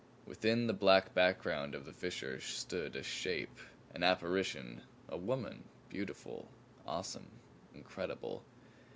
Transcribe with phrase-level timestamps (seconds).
[0.25, 3.59] Within the black background of the fissure stood a shape,
[3.93, 6.49] an apparition, a woman beautiful,
[6.87, 7.27] awesome,
[7.75, 8.43] incredible!